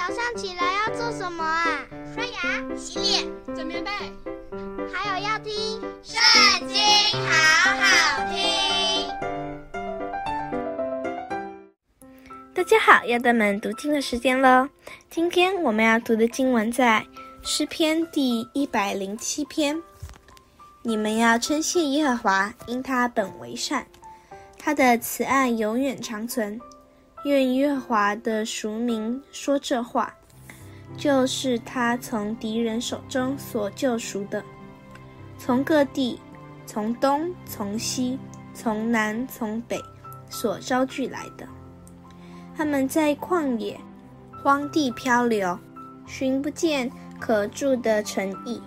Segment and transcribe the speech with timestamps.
[0.00, 1.84] 早上起来要做什么啊？
[2.14, 3.90] 刷牙、洗脸、整棉被，
[4.90, 5.52] 还有要听
[6.02, 6.78] 《圣经》，
[7.28, 9.06] 好好听。
[12.54, 14.66] 大家好，要到我们读经的时间喽。
[15.10, 17.04] 今天我们要读的经文在
[17.42, 19.78] 诗篇第一百零七篇。
[20.80, 23.86] 你们要称谢耶和华，因他本为善，
[24.58, 26.58] 他的慈爱永远长存。
[27.24, 30.14] 愿耶和华的赎民说这话，
[30.96, 34.42] 就是他从敌人手中所救赎的，
[35.36, 36.18] 从各地，
[36.64, 38.18] 从东，从西，
[38.54, 39.78] 从南，从北
[40.30, 41.46] 所招聚来的。
[42.56, 43.78] 他们在旷野、
[44.42, 45.58] 荒地漂流，
[46.06, 48.62] 寻不见可住的城邑，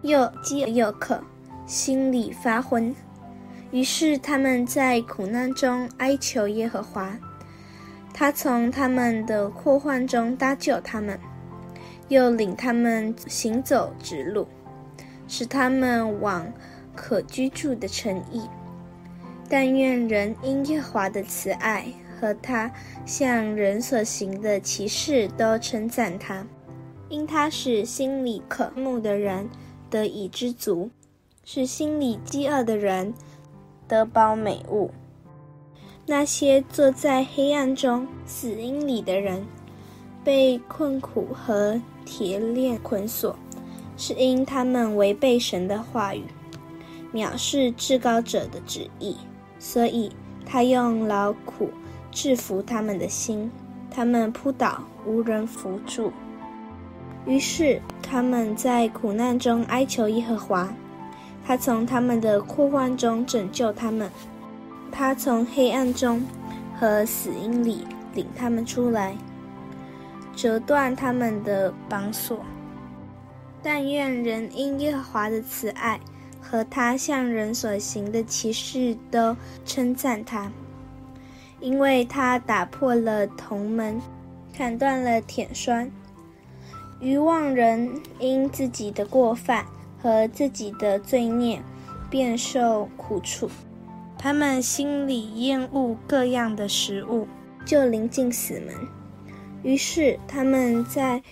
[0.00, 1.22] 又饥又渴，
[1.66, 2.94] 心里发昏。
[3.70, 7.14] 于是他们在苦难中哀求耶和华。
[8.18, 11.16] 他从他们的祸患中搭救他们，
[12.08, 14.44] 又领他们行走直路，
[15.28, 16.52] 使他们往
[16.96, 18.42] 可居住的城邑。
[19.48, 21.86] 但愿人因耶和华的慈爱
[22.20, 22.68] 和他
[23.06, 26.44] 向人所行的奇事都称赞他，
[27.08, 29.48] 因他使心里渴慕的人
[29.88, 30.90] 得以知足，
[31.44, 33.14] 使心里饥饿的人
[33.86, 34.90] 得饱美物。
[36.10, 39.44] 那些坐在黑暗中死荫里的人，
[40.24, 43.36] 被困苦和铁链捆锁，
[43.98, 46.24] 是因他们违背神的话语，
[47.12, 49.18] 藐视至高者的旨意，
[49.58, 50.10] 所以
[50.46, 51.68] 他用劳苦
[52.10, 53.50] 制服他们的心，
[53.90, 56.10] 他们扑倒，无人扶助。
[57.26, 60.72] 于是他们在苦难中哀求耶和华，
[61.44, 64.10] 他从他们的祸患中拯救他们。
[64.90, 66.22] 他从黑暗中
[66.78, 69.16] 和死荫里领他们出来，
[70.34, 72.44] 折断他们的绑索。
[73.62, 75.98] 但愿人因耶和华的慈爱
[76.40, 80.50] 和他向人所行的奇事都称赞他，
[81.60, 84.00] 因为他打破了铜门，
[84.56, 85.90] 砍断了铁栓。
[87.00, 89.64] 愚妄人因自己的过犯
[90.00, 91.60] 和自己的罪孽，
[92.08, 93.48] 便受苦楚。
[94.18, 97.28] 他们心里厌恶各样的食物，
[97.64, 98.74] 就临近死门。
[99.62, 101.22] 于是他们在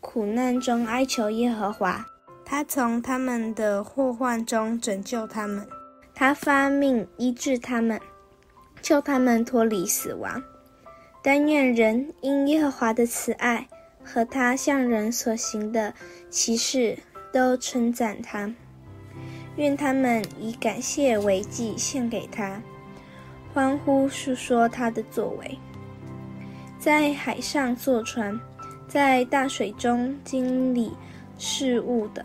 [0.00, 2.06] 苦难中哀求耶和华，
[2.44, 5.66] 他从他们的祸患中拯救他们，
[6.14, 8.00] 他发命医治他们，
[8.80, 10.42] 救他们脱离死亡。
[11.22, 13.68] 但愿人因耶和华的慈爱
[14.02, 15.92] 和他向人所行的
[16.30, 16.96] 奇事，
[17.32, 18.54] 都称赞他。
[19.56, 22.60] 愿他们以感谢为祭献给他，
[23.52, 25.58] 欢呼述说他的作为。
[26.78, 28.40] 在海上坐船，
[28.88, 30.92] 在大水中经理
[31.36, 32.24] 事务的，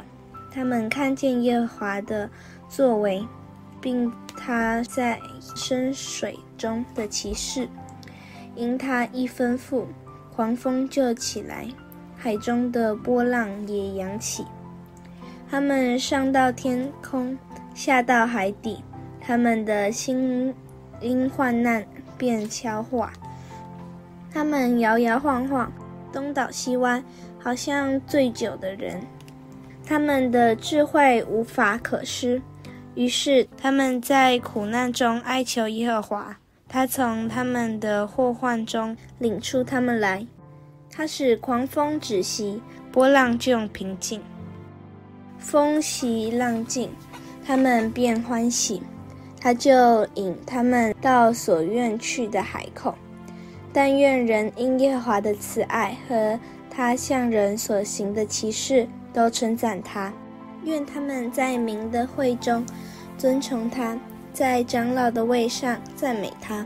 [0.52, 2.30] 他们看见耶和华的
[2.70, 3.28] 作为，
[3.82, 5.20] 并他在
[5.56, 7.68] 深水中的奇事。
[8.56, 9.84] 因他一吩咐，
[10.34, 11.68] 狂风就起来，
[12.16, 14.46] 海中的波浪也扬起。
[15.50, 17.38] 他们上到天空，
[17.74, 18.84] 下到海底，
[19.22, 20.54] 他们的心
[21.00, 21.86] 因患难
[22.18, 23.14] 便消化。
[24.34, 25.72] 他们摇摇晃晃，
[26.12, 27.02] 东倒西歪，
[27.40, 29.02] 好像醉酒的人。
[29.86, 32.42] 他们的智慧无法可施，
[32.96, 36.36] 于是他们在苦难中哀求耶和华，
[36.68, 40.26] 他从他们的祸患中领出他们来。
[40.92, 42.62] 他使狂风止息，
[42.92, 44.22] 波浪就平静。
[45.46, 46.90] 风息浪静，
[47.46, 48.82] 他们便欢喜，
[49.40, 52.96] 他就引他们到所愿去的海口。
[53.72, 60.12] 但愿人因耶和华的慈爱和他向人所行的奇事都称赞他。
[60.64, 62.66] 愿他们在民的会中
[63.16, 63.96] 尊崇他，
[64.34, 66.66] 在长老的位上赞美他。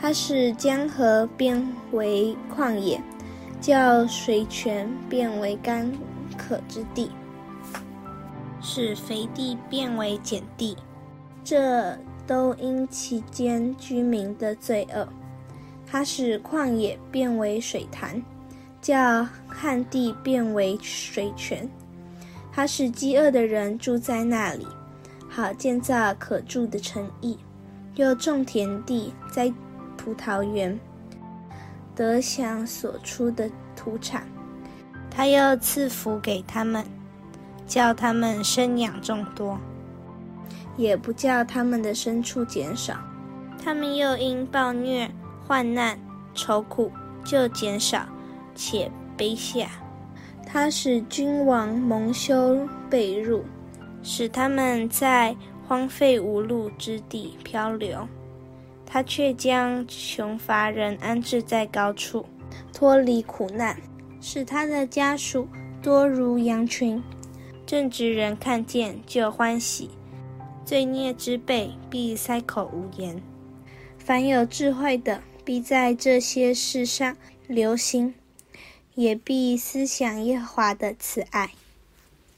[0.00, 3.00] 他使江河变为旷野，
[3.60, 5.90] 叫水泉变为干
[6.38, 7.10] 渴之地。
[8.68, 10.76] 使肥地变为碱地，
[11.44, 11.96] 这
[12.26, 15.06] 都因其间居民的罪恶。
[15.86, 18.20] 他使旷野变为水潭，
[18.82, 21.70] 叫旱地变为水泉。
[22.50, 24.66] 他使饥饿的人住在那里，
[25.28, 27.38] 好建造可住的城邑，
[27.94, 29.50] 又种田地，栽
[29.96, 30.76] 葡萄园，
[31.94, 34.26] 得享所出的土产。
[35.08, 36.84] 他又赐福给他们。
[37.66, 39.58] 叫他们生养众多，
[40.76, 42.96] 也不叫他们的牲畜减少。
[43.62, 45.10] 他们又因暴虐、
[45.46, 45.98] 患难、
[46.34, 46.92] 愁苦
[47.24, 48.06] 就减少，
[48.54, 49.68] 且卑下。
[50.46, 53.44] 他使君王蒙羞被辱，
[54.02, 55.34] 使他们在
[55.66, 58.06] 荒废无路之地漂流。
[58.86, 62.24] 他却将穷乏人安置在高处，
[62.72, 63.76] 脱离苦难，
[64.20, 65.48] 使他的家属
[65.82, 67.02] 多如羊群。
[67.66, 69.90] 正直人看见就欢喜，
[70.64, 73.20] 罪孽之辈必塞口无言。
[73.98, 77.16] 凡有智慧的，必在这些事上
[77.46, 78.14] 留心。
[78.94, 81.50] 也必思想耶和华的慈爱。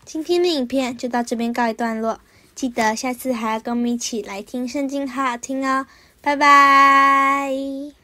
[0.04, 2.18] 今天的影片就到这边告一段落，
[2.52, 5.86] 记得下次还要跟我们一起来听圣经，好好听哦，
[6.20, 7.97] 拜拜。